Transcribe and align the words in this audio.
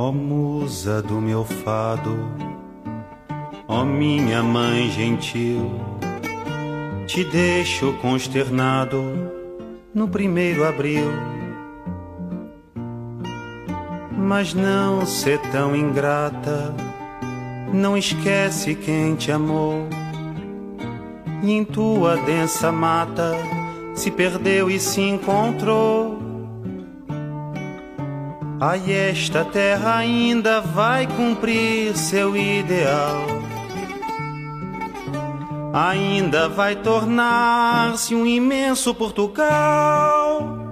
Ó 0.00 0.12
musa 0.12 1.02
do 1.02 1.20
meu 1.20 1.44
fado, 1.44 2.16
ó 3.66 3.84
minha 3.84 4.42
mãe 4.44 4.88
gentil, 4.90 5.72
te 7.06 7.24
deixo 7.24 7.92
consternado 7.94 9.02
no 9.92 10.06
primeiro 10.06 10.64
abril. 10.64 11.37
Mas 14.28 14.52
não 14.52 15.06
ser 15.06 15.38
tão 15.50 15.74
ingrata, 15.74 16.74
não 17.72 17.96
esquece 17.96 18.74
quem 18.74 19.14
te 19.14 19.32
amou. 19.32 19.88
E 21.42 21.50
em 21.50 21.64
tua 21.64 22.18
densa 22.18 22.70
mata 22.70 23.34
se 23.94 24.10
perdeu 24.10 24.68
e 24.68 24.78
se 24.78 25.00
encontrou. 25.00 26.18
Ai, 28.60 28.92
esta 28.92 29.46
terra 29.46 29.96
ainda 29.96 30.60
vai 30.60 31.06
cumprir 31.06 31.96
seu 31.96 32.36
ideal. 32.36 33.24
Ainda 35.72 36.50
vai 36.50 36.76
tornar-se 36.76 38.14
um 38.14 38.26
imenso 38.26 38.94
Portugal. 38.94 40.67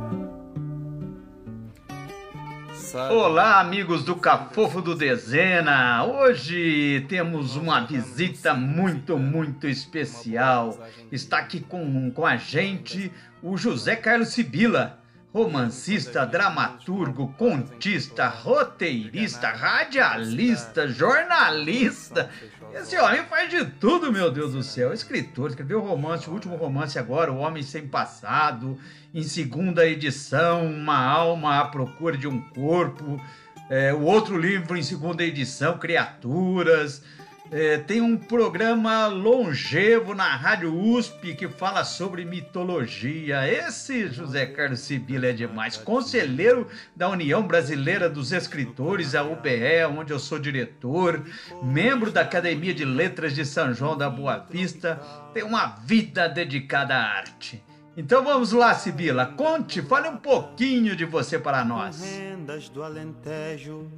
Olá, 2.96 3.60
amigos 3.60 4.04
do 4.04 4.16
Cafofo 4.16 4.80
do 4.80 4.94
Dezena! 4.94 6.02
Hoje 6.06 7.04
temos 7.10 7.54
uma 7.54 7.84
visita 7.84 8.54
muito, 8.54 9.18
muito 9.18 9.68
especial. 9.68 10.80
Está 11.12 11.40
aqui 11.40 11.60
com, 11.60 12.10
com 12.10 12.24
a 12.24 12.38
gente 12.38 13.12
o 13.42 13.58
José 13.58 13.96
Carlos 13.96 14.30
Sibila 14.30 14.98
romancista, 15.36 16.24
dramaturgo, 16.24 17.28
contista, 17.36 18.26
roteirista, 18.26 19.48
radialista, 19.48 20.88
jornalista. 20.88 22.30
Esse 22.72 22.98
homem 22.98 23.22
faz 23.24 23.50
de 23.50 23.66
tudo, 23.66 24.10
meu 24.10 24.30
Deus 24.30 24.52
do 24.52 24.62
céu. 24.62 24.94
Escritor, 24.94 25.50
escreveu 25.50 25.82
romance, 25.82 26.30
o 26.30 26.32
último 26.32 26.56
romance 26.56 26.98
agora, 26.98 27.30
O 27.30 27.36
Homem 27.36 27.62
Sem 27.62 27.86
Passado, 27.86 28.78
em 29.12 29.22
segunda 29.24 29.86
edição, 29.86 30.64
Uma 30.64 30.96
Alma 30.96 31.60
à 31.60 31.66
Procura 31.66 32.16
de 32.16 32.26
um 32.26 32.40
Corpo. 32.40 33.20
É, 33.68 33.92
o 33.92 34.04
outro 34.04 34.38
livro 34.38 34.74
em 34.74 34.82
segunda 34.82 35.22
edição, 35.22 35.76
Criaturas. 35.76 37.02
É, 37.50 37.78
tem 37.78 38.00
um 38.00 38.16
programa 38.16 39.06
longevo 39.06 40.14
na 40.14 40.34
Rádio 40.34 40.74
USP 40.74 41.34
que 41.34 41.46
fala 41.46 41.84
sobre 41.84 42.24
mitologia. 42.24 43.48
Esse 43.48 44.08
José 44.08 44.46
Carlos 44.46 44.80
Sibila 44.80 45.26
é 45.26 45.32
demais. 45.32 45.76
Conselheiro 45.76 46.66
da 46.94 47.08
União 47.08 47.46
Brasileira 47.46 48.10
dos 48.10 48.32
Escritores, 48.32 49.14
a 49.14 49.22
UBE, 49.22 49.84
onde 49.96 50.12
eu 50.12 50.18
sou 50.18 50.40
diretor. 50.40 51.24
Membro 51.62 52.10
da 52.10 52.22
Academia 52.22 52.74
de 52.74 52.84
Letras 52.84 53.32
de 53.32 53.44
São 53.44 53.72
João 53.72 53.96
da 53.96 54.10
Boa 54.10 54.38
Vista. 54.38 55.00
Tem 55.32 55.44
uma 55.44 55.66
vida 55.66 56.28
dedicada 56.28 56.96
à 56.96 57.16
arte. 57.18 57.62
Então 57.96 58.24
vamos 58.24 58.50
lá, 58.50 58.74
Sibila. 58.74 59.24
Conte, 59.24 59.80
fale 59.82 60.08
um 60.08 60.16
pouquinho 60.16 60.96
de 60.96 61.04
você 61.04 61.38
para 61.38 61.64
nós. 61.64 62.02
Rendas 62.02 62.68
do 62.68 62.82
Alentejo 62.82 63.88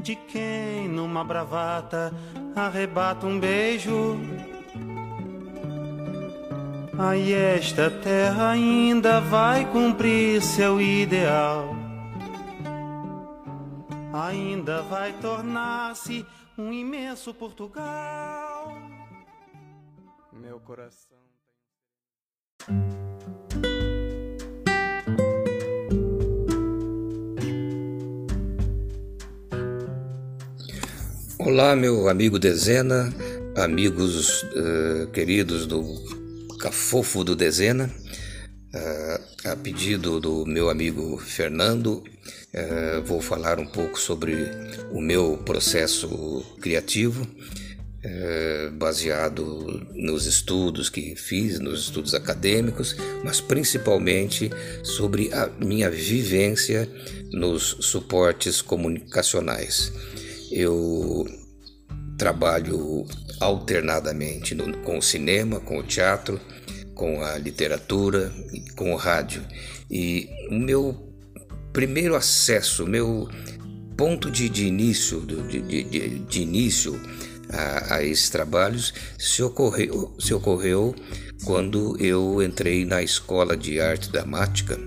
de 0.00 0.16
quem 0.16 0.88
numa 0.88 1.22
bravata 1.22 2.12
arrebata 2.56 3.26
um 3.26 3.38
beijo. 3.38 4.18
Aí 6.98 7.32
esta 7.32 7.90
terra 7.90 8.50
ainda 8.50 9.20
vai 9.20 9.70
cumprir 9.70 10.42
seu 10.42 10.80
ideal. 10.80 11.74
Ainda 14.12 14.82
vai 14.82 15.12
tornar-se 15.14 16.26
um 16.58 16.72
imenso 16.72 17.32
Portugal. 17.32 18.76
Meu 20.32 20.60
coração. 20.60 21.18
Olá, 31.42 31.74
meu 31.74 32.06
amigo 32.06 32.38
Dezena, 32.38 33.10
amigos 33.56 34.42
uh, 34.42 35.06
queridos 35.10 35.66
do 35.66 35.82
Cafofo 36.58 37.24
do 37.24 37.34
Dezena. 37.34 37.90
Uh, 38.74 39.48
a 39.48 39.56
pedido 39.56 40.20
do 40.20 40.44
meu 40.44 40.68
amigo 40.68 41.16
Fernando, 41.16 42.04
uh, 42.04 43.02
vou 43.06 43.22
falar 43.22 43.58
um 43.58 43.64
pouco 43.64 43.98
sobre 43.98 44.36
o 44.92 45.00
meu 45.00 45.38
processo 45.38 46.44
criativo, 46.60 47.26
baseado 48.78 49.86
nos 49.94 50.26
estudos 50.26 50.88
que 50.90 51.14
fiz, 51.16 51.58
nos 51.58 51.84
estudos 51.84 52.14
acadêmicos, 52.14 52.96
mas 53.24 53.40
principalmente 53.40 54.50
sobre 54.82 55.32
a 55.32 55.48
minha 55.58 55.90
vivência 55.90 56.88
nos 57.32 57.76
suportes 57.80 58.60
comunicacionais. 58.60 59.92
Eu 60.50 61.26
trabalho 62.18 63.06
alternadamente 63.40 64.54
no, 64.54 64.76
com 64.78 64.98
o 64.98 65.02
cinema, 65.02 65.60
com 65.60 65.78
o 65.78 65.82
teatro, 65.82 66.40
com 66.94 67.22
a 67.22 67.38
literatura, 67.38 68.32
com 68.76 68.92
o 68.92 68.96
rádio. 68.96 69.42
E 69.90 70.28
o 70.50 70.58
meu 70.58 71.10
primeiro 71.72 72.14
acesso, 72.14 72.86
meu 72.86 73.28
ponto 73.96 74.30
de, 74.30 74.48
de 74.48 74.66
início, 74.66 75.20
de, 75.20 75.60
de, 75.60 76.18
de 76.18 76.42
início 76.42 77.00
a, 77.52 77.96
a, 77.96 78.04
esses 78.04 78.30
trabalhos 78.30 78.94
se 79.18 79.42
ocorreu, 79.42 80.14
se 80.18 80.32
ocorreu 80.32 80.94
quando 81.44 81.96
eu 81.98 82.42
entrei 82.42 82.84
na 82.84 83.02
escola 83.02 83.56
de 83.56 83.80
arte 83.80 84.10
dramática, 84.10 84.78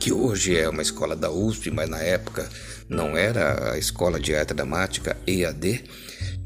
que 0.00 0.10
hoje 0.10 0.56
é 0.56 0.66
uma 0.66 0.80
escola 0.80 1.14
da 1.14 1.30
USP, 1.30 1.70
mas 1.70 1.86
na 1.86 1.98
época 1.98 2.48
não 2.88 3.18
era 3.18 3.72
a 3.72 3.78
escola 3.78 4.18
de 4.18 4.34
arte 4.34 4.54
dramática 4.54 5.14
EAD, 5.26 5.84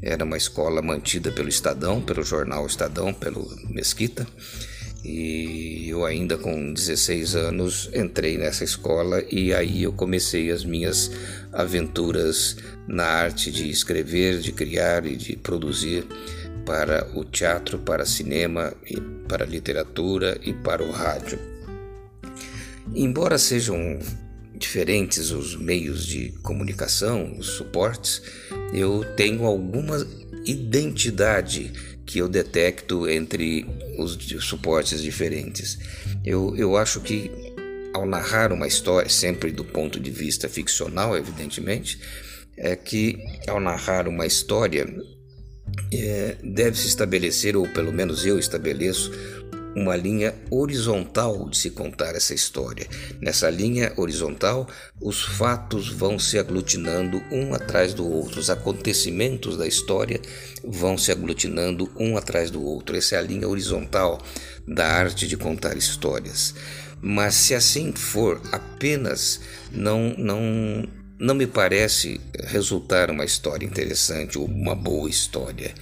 era 0.01 0.25
uma 0.25 0.35
escola 0.35 0.81
mantida 0.81 1.31
pelo 1.31 1.47
Estadão, 1.47 2.01
pelo 2.01 2.21
jornal 2.21 2.65
Estadão, 2.67 3.13
pelo 3.13 3.49
Mesquita. 3.69 4.27
E 5.05 5.87
eu 5.87 6.03
ainda 6.03 6.37
com 6.37 6.73
16 6.73 7.35
anos 7.35 7.89
entrei 7.93 8.37
nessa 8.37 8.65
escola 8.65 9.23
e 9.31 9.53
aí 9.53 9.83
eu 9.83 9.93
comecei 9.93 10.51
as 10.51 10.65
minhas 10.65 11.09
aventuras 11.53 12.57
na 12.87 13.05
arte 13.05 13.51
de 13.51 13.69
escrever, 13.69 14.39
de 14.39 14.51
criar 14.51 15.05
e 15.05 15.15
de 15.15 15.37
produzir 15.37 16.05
para 16.65 17.07
o 17.15 17.23
teatro, 17.23 17.79
para 17.79 18.05
cinema, 18.05 18.73
para 19.29 19.45
literatura 19.45 20.37
e 20.43 20.51
para 20.51 20.83
o 20.83 20.91
rádio. 20.91 21.54
Embora 22.93 23.37
sejam 23.37 23.99
diferentes 24.57 25.31
os 25.31 25.55
meios 25.55 26.05
de 26.05 26.31
comunicação, 26.43 27.35
os 27.37 27.47
suportes, 27.47 28.21
eu 28.73 29.03
tenho 29.15 29.45
alguma 29.45 30.05
identidade 30.45 31.71
que 32.05 32.19
eu 32.19 32.29
detecto 32.29 33.09
entre 33.09 33.65
os 33.97 34.17
suportes 34.45 35.01
diferentes. 35.01 35.77
Eu, 36.23 36.55
eu 36.55 36.77
acho 36.77 37.01
que 37.01 37.31
ao 37.93 38.05
narrar 38.05 38.51
uma 38.51 38.67
história, 38.67 39.09
sempre 39.09 39.51
do 39.51 39.63
ponto 39.63 39.99
de 39.99 40.11
vista 40.11 40.47
ficcional, 40.47 41.17
evidentemente, 41.17 41.99
é 42.57 42.75
que 42.75 43.17
ao 43.47 43.59
narrar 43.59 44.07
uma 44.07 44.25
história 44.25 44.85
é, 45.93 46.35
deve 46.43 46.77
se 46.77 46.87
estabelecer, 46.87 47.55
ou 47.55 47.67
pelo 47.67 47.91
menos 47.91 48.25
eu 48.25 48.37
estabeleço, 48.37 49.11
uma 49.75 49.95
linha 49.95 50.33
horizontal 50.49 51.49
de 51.49 51.57
se 51.57 51.69
contar 51.69 52.15
essa 52.15 52.33
história. 52.33 52.87
Nessa 53.19 53.49
linha 53.49 53.91
horizontal, 53.97 54.67
os 55.01 55.21
fatos 55.23 55.89
vão 55.89 56.17
se 56.17 56.39
aglutinando 56.39 57.21
um 57.31 57.53
atrás 57.53 57.93
do 57.93 58.09
outro, 58.09 58.39
os 58.39 58.49
acontecimentos 58.49 59.57
da 59.57 59.67
história 59.67 60.21
vão 60.63 60.97
se 60.97 61.11
aglutinando 61.11 61.91
um 61.99 62.17
atrás 62.17 62.49
do 62.49 62.63
outro. 62.63 62.95
Essa 62.95 63.15
é 63.15 63.19
a 63.19 63.21
linha 63.21 63.47
horizontal 63.47 64.21
da 64.67 64.87
arte 64.87 65.27
de 65.27 65.35
contar 65.35 65.75
histórias. 65.77 66.55
Mas 67.01 67.35
se 67.35 67.53
assim 67.53 67.91
for, 67.91 68.41
apenas 68.51 69.41
não 69.71 70.15
não 70.17 70.87
não 71.17 71.33
me 71.35 71.47
parece 71.47 72.19
resultar 72.43 73.09
uma 73.09 73.23
história 73.23 73.65
interessante 73.65 74.37
ou 74.37 74.45
uma 74.45 74.75
boa 74.75 75.09
história. 75.09 75.73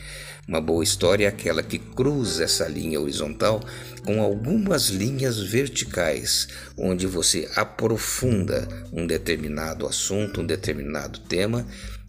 Uma 0.45 0.59
boa 0.59 0.83
história 0.83 1.25
é 1.25 1.27
aquela 1.29 1.63
que 1.63 1.79
cruza 1.79 2.43
essa 2.43 2.67
linha 2.67 2.99
horizontal 2.99 3.61
com 4.03 4.21
algumas 4.21 4.89
linhas 4.89 5.39
verticais, 5.39 6.47
onde 6.77 7.07
você 7.07 7.49
aprofunda 7.55 8.67
um 8.91 9.07
determinado 9.07 9.87
assunto, 9.87 10.41
um 10.41 10.45
determinado 10.45 11.19
tema, 11.19 11.65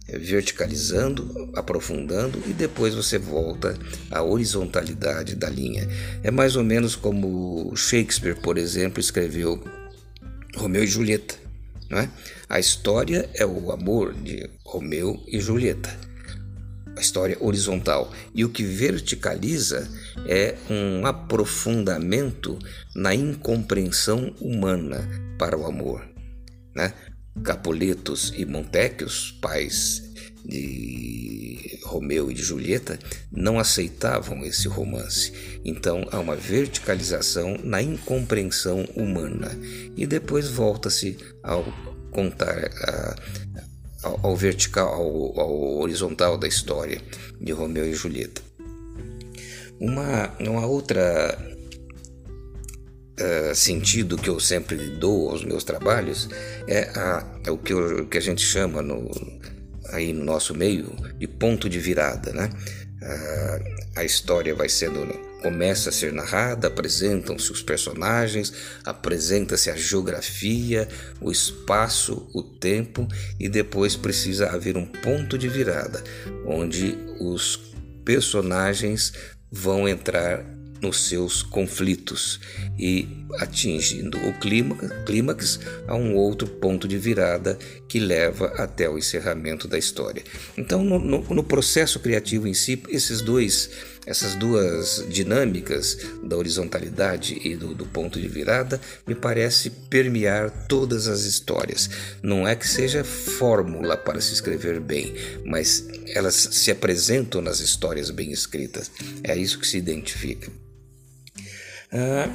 verticalizando, 0.07 1.49
aprofundando 1.55 2.41
e 2.45 2.51
depois 2.51 2.93
você 2.93 3.17
volta 3.17 3.77
à 4.11 4.21
horizontalidade 4.21 5.35
da 5.35 5.49
linha. 5.49 5.87
É 6.21 6.29
mais 6.29 6.57
ou 6.57 6.63
menos 6.63 6.95
como 6.95 7.73
Shakespeare, 7.75 8.35
por 8.35 8.57
exemplo, 8.57 8.99
escreveu 8.99 9.63
Romeu 10.55 10.83
e 10.83 10.87
Julieta. 10.87 11.35
Não 11.89 11.99
é? 11.99 12.09
A 12.49 12.59
história 12.59 13.29
é 13.33 13.45
o 13.45 13.71
amor 13.71 14.13
de 14.13 14.49
Romeu 14.63 15.23
e 15.27 15.39
Julieta, 15.39 15.95
a 16.95 17.01
história 17.01 17.37
horizontal. 17.39 18.11
E 18.33 18.43
o 18.45 18.49
que 18.49 18.63
verticaliza 18.63 19.89
é 20.27 20.55
um 20.69 21.05
aprofundamento 21.05 22.57
na 22.95 23.13
incompreensão 23.13 24.33
humana 24.39 25.07
para 25.37 25.57
o 25.57 25.65
amor. 25.65 26.07
Né? 26.75 26.93
Capuletos 27.43 28.33
e 28.35 28.45
Montecchios, 28.45 29.31
pais 29.41 30.03
de 30.45 31.79
Romeu 31.83 32.29
e 32.31 32.33
de 32.33 32.41
Julieta, 32.41 32.99
não 33.31 33.59
aceitavam 33.59 34.45
esse 34.45 34.67
romance. 34.67 35.33
Então 35.65 36.07
há 36.11 36.19
uma 36.19 36.35
verticalização 36.35 37.57
na 37.63 37.81
incompreensão 37.81 38.85
humana 38.95 39.51
e 39.97 40.05
depois 40.05 40.49
volta-se 40.49 41.17
ao 41.43 41.65
contar 42.11 42.71
a, 42.81 43.15
ao, 44.05 44.19
ao, 44.23 44.35
vertical, 44.35 44.87
ao, 44.87 45.39
ao, 45.39 45.77
horizontal 45.79 46.37
da 46.37 46.47
história 46.47 47.01
de 47.41 47.51
Romeu 47.51 47.85
e 47.85 47.93
Julieta. 47.93 48.41
Uma, 49.79 50.31
uma 50.39 50.65
outra 50.65 51.37
uh, 53.19 53.55
sentido 53.55 54.17
que 54.17 54.29
eu 54.29 54.39
sempre 54.39 54.77
dou 54.91 55.29
aos 55.31 55.43
meus 55.43 55.63
trabalhos 55.63 56.29
é, 56.67 56.89
a, 56.97 57.25
é 57.45 57.51
o 57.51 57.57
que, 57.57 57.73
eu, 57.73 58.07
que 58.07 58.17
a 58.17 58.21
gente 58.21 58.41
chama 58.41 58.81
no, 58.81 59.09
aí 59.89 60.13
no 60.13 60.23
nosso 60.23 60.53
meio 60.53 60.95
de 61.17 61.27
ponto 61.27 61.67
de 61.67 61.79
virada, 61.79 62.31
né? 62.31 62.49
a 63.95 64.03
história 64.03 64.55
vai 64.55 64.67
sendo 64.67 65.05
começa 65.41 65.89
a 65.89 65.91
ser 65.91 66.11
narrada, 66.13 66.67
apresentam-se 66.67 67.51
os 67.51 67.61
personagens, 67.61 68.53
apresenta-se 68.83 69.69
a 69.69 69.75
geografia, 69.75 70.87
o 71.21 71.31
espaço, 71.31 72.27
o 72.33 72.41
tempo 72.41 73.07
e 73.39 73.47
depois 73.47 73.95
precisa 73.95 74.47
haver 74.47 74.77
um 74.77 74.85
ponto 74.85 75.37
de 75.37 75.47
virada 75.47 76.03
onde 76.45 76.97
os 77.19 77.59
personagens 78.03 79.13
vão 79.51 79.87
entrar 79.87 80.54
nos 80.81 81.07
seus 81.07 81.41
conflitos 81.41 82.39
e 82.77 83.07
atingindo 83.39 84.17
o 84.17 84.33
clímax 85.05 85.59
a 85.87 85.95
um 85.95 86.15
outro 86.15 86.47
ponto 86.47 86.87
de 86.87 86.97
virada 86.97 87.57
que 87.87 87.99
leva 87.99 88.47
até 88.57 88.89
o 88.89 88.97
encerramento 88.97 89.67
da 89.67 89.77
história. 89.77 90.23
Então, 90.57 90.83
no, 90.83 90.99
no, 90.99 91.21
no 91.21 91.43
processo 91.43 91.99
criativo 91.99 92.47
em 92.47 92.53
si, 92.53 92.81
esses 92.89 93.21
dois 93.21 93.69
essas 94.05 94.35
duas 94.35 95.03
dinâmicas 95.09 95.97
da 96.23 96.37
horizontalidade 96.37 97.39
e 97.43 97.55
do, 97.55 97.73
do, 97.73 97.85
ponto 97.85 98.21
de 98.21 98.27
virada 98.27 98.79
me 99.07 99.15
parece 99.15 99.69
permear 99.69 100.67
todas 100.67 101.07
as 101.07 101.23
histórias. 101.23 101.89
Não 102.21 102.47
é 102.47 102.55
que 102.55 102.67
seja 102.67 103.03
fórmula 103.03 103.97
para 103.97 104.21
se 104.21 104.33
escrever 104.33 104.79
bem, 104.79 105.15
mas 105.43 105.87
elas 106.13 106.35
se 106.35 106.71
apresentam 106.71 107.41
nas 107.41 107.59
histórias 107.59 108.09
bem 108.09 108.31
escritas. 108.31 108.91
É 109.23 109.35
isso 109.35 109.59
que 109.59 109.67
se 109.67 109.77
identifica. 109.77 110.51
Ah, 111.91 112.27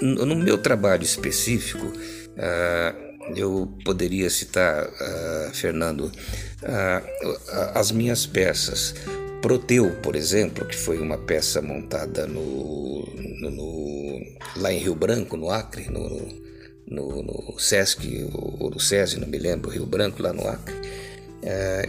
no 0.00 0.36
meu 0.36 0.58
trabalho 0.58 1.02
específico, 1.02 1.92
ah, 2.38 2.94
eu 3.36 3.72
poderia 3.84 4.30
citar, 4.30 4.88
ah, 4.88 5.50
Fernando, 5.52 6.10
as 7.74 7.90
minhas 7.90 8.26
peças. 8.26 8.94
Proteu, 9.40 9.92
por 10.02 10.16
exemplo, 10.16 10.66
que 10.66 10.76
foi 10.76 10.98
uma 10.98 11.16
peça 11.16 11.62
montada 11.62 12.26
no, 12.26 13.06
no, 13.40 13.50
no 13.50 14.20
lá 14.56 14.72
em 14.72 14.78
Rio 14.78 14.96
Branco, 14.96 15.36
no 15.36 15.48
Acre, 15.48 15.88
no, 15.88 16.08
no, 16.90 17.22
no 17.22 17.58
Sesc 17.58 18.28
ou 18.32 18.70
no 18.70 18.80
SESI, 18.80 19.20
não 19.20 19.28
me 19.28 19.38
lembro, 19.38 19.70
Rio 19.70 19.86
Branco, 19.86 20.22
lá 20.22 20.32
no 20.32 20.46
Acre, 20.48 20.74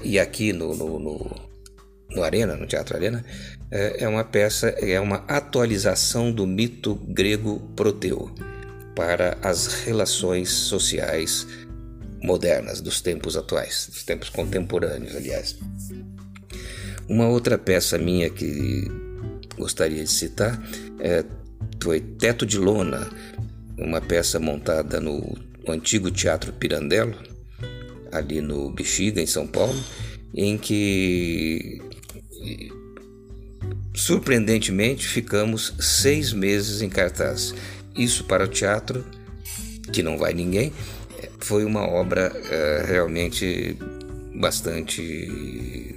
e 0.04 0.20
aqui 0.20 0.54
no, 0.54 0.76
no, 0.76 1.50
no 2.10 2.24
Arena, 2.24 2.56
no 2.56 2.66
Teatro 2.66 2.96
Arena, 2.96 3.24
é, 3.72 4.04
é 4.04 4.08
uma 4.08 4.24
peça, 4.24 4.70
é 4.70 5.00
uma 5.00 5.18
atualização 5.28 6.32
do 6.32 6.48
mito 6.48 6.96
grego 6.96 7.60
Proteu 7.76 8.34
para 8.96 9.38
as 9.42 9.68
relações 9.84 10.50
sociais 10.50 11.48
modernas, 12.22 12.82
dos 12.82 13.00
tempos 13.00 13.38
atuais, 13.38 13.88
dos 13.90 14.04
tempos 14.04 14.30
contemporâneos, 14.30 15.16
aliás. 15.16 15.58
Uma 17.08 17.28
outra 17.28 17.58
peça 17.58 17.98
minha 17.98 18.30
que 18.30 18.88
gostaria 19.58 20.04
de 20.04 20.12
citar 20.12 20.62
é, 21.00 21.24
foi 21.82 22.00
Teto 22.00 22.46
de 22.46 22.58
Lona, 22.58 23.10
uma 23.78 24.02
peça 24.02 24.40
montada 24.40 25.00
no 25.00 25.38
antigo 25.68 26.12
Teatro 26.12 26.52
Pirandello, 26.54 27.16
ali 28.12 28.42
no 28.42 28.70
Bexiga, 28.70 29.22
em 29.22 29.28
São 29.28 29.48
Paulo, 29.48 29.80
em 30.34 30.58
que 30.58 31.82
Surpreendentemente, 34.00 35.08
ficamos 35.08 35.74
seis 35.78 36.32
meses 36.32 36.82
em 36.82 36.88
cartaz. 36.88 37.54
Isso 37.98 38.24
para 38.24 38.46
o 38.46 38.48
teatro, 38.48 39.06
que 39.92 40.02
não 40.02 40.18
vai 40.18 40.34
ninguém, 40.34 40.72
foi 41.40 41.66
uma 41.66 41.86
obra 41.86 42.32
uh, 42.34 42.88
realmente 42.88 43.78
bastante 44.36 45.96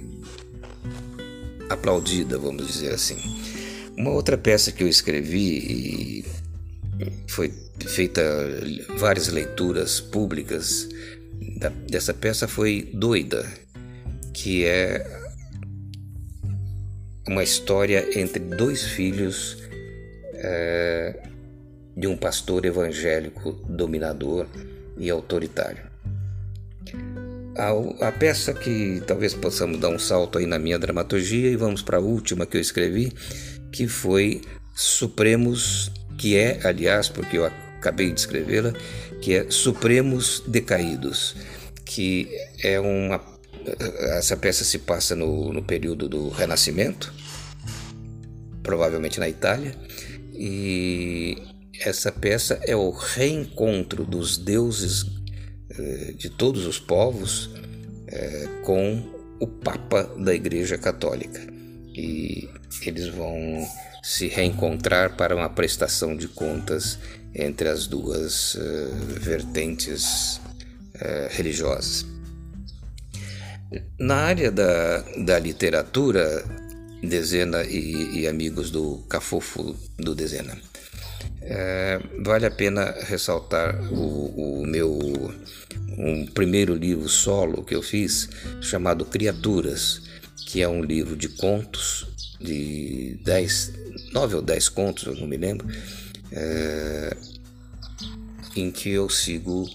aplaudida, 1.69 2.37
vamos 2.37 2.67
dizer 2.67 2.93
assim. 2.93 3.17
Uma 3.95 4.11
outra 4.11 4.37
peça 4.37 4.71
que 4.71 4.83
eu 4.83 4.87
escrevi 4.87 5.57
e 5.57 6.25
foi 7.27 7.53
feita 7.85 8.21
várias 8.97 9.29
leituras 9.29 10.01
públicas 10.01 10.89
da, 11.57 11.69
dessa 11.69 12.13
peça 12.13 12.47
foi 12.47 12.89
Doida, 12.93 13.45
que 14.33 14.65
é 14.65 15.23
uma 17.27 17.43
história 17.43 18.19
entre 18.19 18.39
dois 18.39 18.83
filhos 18.83 19.57
é, 20.35 21.15
de 21.95 22.07
um 22.07 22.17
pastor 22.17 22.65
evangélico 22.65 23.53
dominador 23.67 24.47
e 24.97 25.09
autoritário. 25.09 25.91
A, 27.55 28.07
a, 28.07 28.11
peça 28.11 28.53
que 28.53 29.01
talvez 29.05 29.33
possamos 29.33 29.79
dar 29.79 29.89
um 29.89 29.99
salto 29.99 30.39
aí 30.39 30.45
na 30.45 30.57
minha 30.57 30.79
dramaturgia 30.79 31.49
e 31.49 31.55
vamos 31.55 31.83
para 31.83 31.97
a 31.97 32.01
última 32.01 32.45
que 32.45 32.57
eu 32.57 32.61
escrevi, 32.61 33.13
que 33.71 33.87
foi 33.87 34.41
Supremos, 34.75 35.91
que 36.17 36.35
é, 36.35 36.59
aliás, 36.63 37.07
porque 37.07 37.37
eu 37.37 37.45
acabei 37.45 38.11
de 38.11 38.19
escrevê-la, 38.19 38.73
que 39.23 39.35
é 39.35 39.49
Supremos 39.49 40.43
Decaídos, 40.45 41.33
que 41.85 42.27
é 42.61 42.77
uma 42.77 43.23
essa 44.17 44.35
peça 44.35 44.65
se 44.65 44.79
passa 44.79 45.15
no, 45.15 45.53
no 45.53 45.63
período 45.63 46.09
do 46.09 46.27
Renascimento, 46.27 47.13
provavelmente 48.61 49.21
na 49.21 49.29
Itália, 49.29 49.73
e 50.33 51.41
essa 51.79 52.11
peça 52.11 52.59
é 52.63 52.75
o 52.75 52.89
reencontro 52.91 54.03
dos 54.03 54.37
deuses 54.37 55.05
eh, 55.69 56.13
de 56.17 56.29
todos 56.29 56.65
os 56.65 56.77
povos 56.77 57.49
eh, 58.07 58.49
com 58.65 59.01
o 59.39 59.47
Papa 59.47 60.03
da 60.17 60.35
Igreja 60.35 60.77
Católica. 60.77 61.52
E 61.93 62.49
eles 62.85 63.07
vão 63.07 63.67
se 64.01 64.27
reencontrar 64.27 65.15
para 65.15 65.35
uma 65.35 65.49
prestação 65.49 66.15
de 66.15 66.27
contas 66.27 66.99
entre 67.33 67.69
as 67.69 67.87
duas 67.87 68.55
eh, 68.55 69.19
vertentes 69.19 70.39
religiosas. 71.31 72.05
Na 73.99 74.15
área 74.15 74.51
da, 74.51 75.01
da 75.25 75.39
literatura, 75.39 76.45
Dezena 77.01 77.63
e, 77.63 78.21
e 78.21 78.27
amigos 78.27 78.71
do 78.71 78.99
Cafofo 79.09 79.75
do 79.97 80.15
Dezena, 80.15 80.57
é, 81.41 81.99
vale 82.23 82.45
a 82.45 82.51
pena 82.51 82.95
ressaltar 83.01 83.75
o, 83.91 84.61
o 84.61 84.65
meu 84.65 85.33
um 85.97 86.25
primeiro 86.25 86.73
livro 86.73 87.09
solo 87.09 87.63
que 87.63 87.75
eu 87.75 87.81
fiz, 87.81 88.29
chamado 88.61 89.05
Criaturas, 89.05 90.03
que 90.53 90.61
é 90.61 90.69
um 90.69 90.83
livro 90.83 91.15
de 91.15 91.29
contos, 91.29 92.05
de 92.39 93.17
dez, 93.23 93.73
nove 94.11 94.35
ou 94.35 94.41
dez 94.43 94.69
contos, 94.69 95.03
eu 95.07 95.15
não 95.15 95.25
me 95.25 95.35
lembro, 95.35 95.67
é, 96.31 97.17
em 98.55 98.69
que 98.69 98.91
eu 98.91 99.09
sigo 99.09 99.67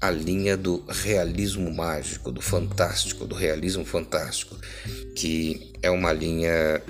a 0.00 0.12
linha 0.12 0.56
do 0.56 0.84
realismo 0.88 1.68
mágico, 1.74 2.30
do 2.30 2.40
fantástico, 2.40 3.26
do 3.26 3.34
realismo 3.34 3.84
fantástico, 3.84 4.56
que 5.16 5.72
é 5.82 5.90
uma 5.90 6.12
linha 6.12 6.80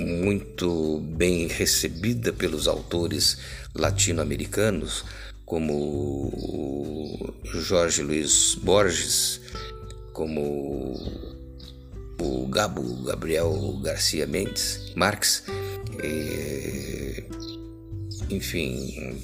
muito 0.00 0.98
bem 1.14 1.46
recebida 1.46 2.32
pelos 2.32 2.68
autores 2.68 3.36
latino-americanos, 3.74 5.04
como 5.44 7.34
Jorge 7.52 8.02
Luiz 8.02 8.54
Borges, 8.54 9.42
como 10.14 11.31
o 12.20 12.46
Gabo 12.46 12.82
Gabriel 13.04 13.78
Garcia 13.82 14.26
Mendes 14.26 14.92
Marques, 14.94 15.44
e, 16.02 17.24
enfim, 18.30 19.18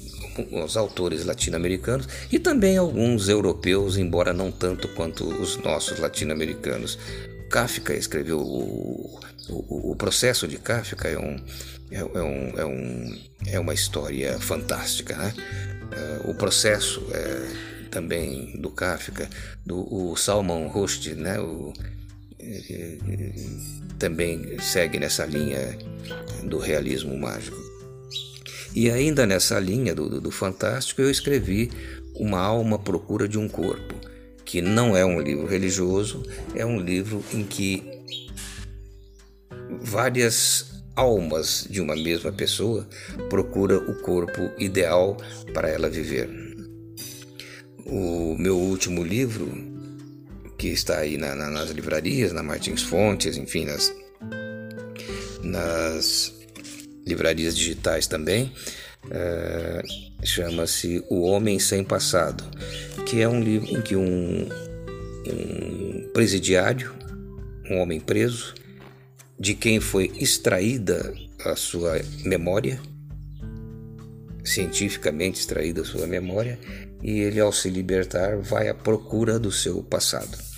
os 0.51 0.77
autores 0.77 1.25
latino-americanos 1.25 2.07
e 2.31 2.39
também 2.39 2.77
alguns 2.77 3.27
europeus, 3.27 3.97
embora 3.97 4.33
não 4.33 4.51
tanto 4.51 4.87
quanto 4.89 5.25
os 5.25 5.57
nossos 5.57 5.99
latino-americanos. 5.99 6.97
Kafka 7.49 7.95
escreveu 7.95 8.39
o, 8.39 9.19
o, 9.49 9.91
o, 9.91 9.95
processo 9.95 10.47
de 10.47 10.57
Kafka 10.57 11.07
é, 11.07 11.17
um, 11.17 11.35
é, 11.89 11.97
é, 11.97 12.03
um, 12.03 12.59
é, 12.59 12.65
um, 12.65 13.19
é 13.47 13.59
uma 13.59 13.73
história 13.73 14.39
fantástica. 14.39 15.17
Né? 15.17 15.33
Uh, 15.91 16.29
o 16.29 16.35
processo 16.35 17.03
é, 17.11 17.89
também 17.89 18.55
do 18.61 18.69
Kafka, 18.69 19.27
do 19.65 20.15
Salman 20.15 20.67
Rushdie, 20.67 21.15
né? 21.15 21.39
O, 21.39 21.73
também 23.97 24.59
segue 24.59 24.99
nessa 24.99 25.25
linha 25.25 25.77
do 26.43 26.57
realismo 26.57 27.17
mágico. 27.17 27.57
E 28.73 28.89
ainda 28.89 29.25
nessa 29.25 29.59
linha 29.59 29.95
do, 29.95 30.09
do, 30.09 30.21
do 30.21 30.31
fantástico, 30.31 31.01
eu 31.01 31.09
escrevi 31.09 31.71
Uma 32.13 32.39
Alma 32.39 32.77
Procura 32.77 33.27
de 33.27 33.37
um 33.37 33.47
Corpo, 33.47 33.95
que 34.45 34.61
não 34.61 34.95
é 34.95 35.03
um 35.03 35.19
livro 35.19 35.47
religioso, 35.47 36.23
é 36.55 36.65
um 36.65 36.79
livro 36.79 37.23
em 37.33 37.43
que 37.43 37.83
várias 39.81 40.83
almas 40.95 41.67
de 41.69 41.81
uma 41.81 41.95
mesma 41.95 42.31
pessoa 42.31 42.87
procura 43.29 43.77
o 43.77 44.01
corpo 44.01 44.51
ideal 44.57 45.17
para 45.53 45.69
ela 45.69 45.89
viver. 45.89 46.29
O 47.85 48.35
meu 48.37 48.57
último 48.57 49.03
livro, 49.03 49.47
que 50.59 50.67
está 50.67 50.99
aí 50.99 51.17
na, 51.17 51.33
na, 51.33 51.49
nas 51.49 51.69
livrarias, 51.69 52.33
na 52.33 52.43
Martins 52.43 52.83
Fontes, 52.83 53.37
enfim, 53.37 53.63
nas, 53.63 53.95
nas 55.41 56.33
livrarias 57.07 57.55
digitais 57.55 58.07
também, 58.07 58.51
é, 59.09 59.81
chama-se 60.21 61.01
O 61.09 61.21
Homem 61.21 61.57
Sem 61.59 61.81
Passado, 61.81 62.43
que 63.05 63.21
é 63.21 63.27
um 63.27 63.41
livro 63.41 63.69
em 63.69 63.81
que 63.81 63.95
um, 63.95 64.49
um 65.25 66.09
presidiário, 66.13 66.93
um 67.71 67.79
homem 67.79 68.01
preso, 68.01 68.53
de 69.39 69.55
quem 69.55 69.79
foi 69.79 70.11
extraída 70.17 71.13
a 71.45 71.55
sua 71.55 72.01
memória, 72.25 72.81
cientificamente 74.43 75.39
extraída 75.39 75.83
a 75.83 75.85
sua 75.85 76.05
memória, 76.05 76.59
e 77.01 77.19
ele, 77.19 77.39
ao 77.39 77.53
se 77.53 77.69
libertar, 77.69 78.35
vai 78.39 78.67
à 78.67 78.73
procura 78.73 79.39
do 79.39 79.53
seu 79.53 79.81
passado. 79.81 80.48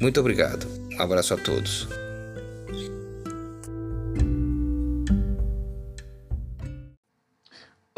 Muito 0.00 0.20
obrigado. 0.20 0.66
Um 0.92 1.00
abraço 1.00 1.34
a 1.34 1.36
todos. 1.36 1.88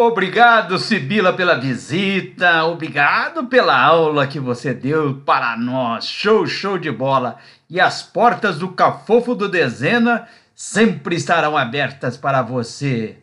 Obrigado, 0.03 0.79
Sibila, 0.79 1.31
pela 1.35 1.61
visita. 1.61 2.65
Obrigado 2.65 3.47
pela 3.49 3.79
aula 3.79 4.27
que 4.27 4.41
você 4.41 4.73
deu 4.73 5.17
para 5.27 5.59
nós. 5.59 6.07
Show, 6.07 6.47
show 6.47 6.79
de 6.79 6.91
bola. 6.91 7.37
E 7.69 7.79
as 7.79 8.03
portas 8.03 8.59
do 8.59 8.71
Cafofo 8.71 9.35
do 9.35 9.47
Dezena 9.47 10.27
sempre 10.55 11.17
estarão 11.17 11.55
abertas 11.55 12.17
para 12.17 12.41
você. 12.41 13.19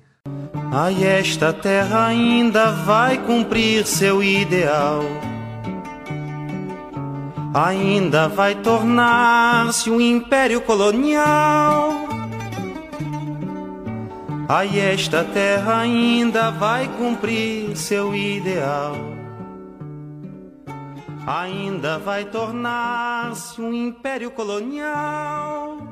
Ai, 0.72 1.04
esta 1.04 1.54
terra 1.54 2.08
ainda 2.08 2.72
vai 2.72 3.18
cumprir 3.18 3.86
seu 3.86 4.22
ideal. 4.22 5.02
Ainda 7.54 8.28
vai 8.28 8.54
tornar-se 8.56 9.90
um 9.90 10.00
império 10.00 10.62
colonial. 10.62 12.08
Ai, 14.50 14.80
esta 14.80 15.24
terra 15.24 15.80
ainda 15.80 16.52
vai 16.52 16.88
cumprir 16.98 17.76
seu 17.76 18.16
ideal. 18.16 18.96
Ainda 21.26 21.98
vai 21.98 22.26
tornar-se 22.26 23.62
um 23.62 23.74
império 23.74 24.32
colonial. 24.32 25.87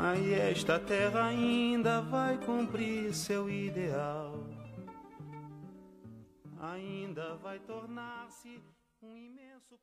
Ai, 0.00 0.32
esta 0.32 0.78
terra 0.78 1.26
ainda 1.26 2.00
vai 2.02 2.38
cumprir 2.38 3.12
seu 3.12 3.50
ideal. 3.50 4.46
Ainda 6.60 7.34
vai 7.36 7.58
tornar-se 7.58 8.62
um 9.02 9.16
imenso. 9.16 9.76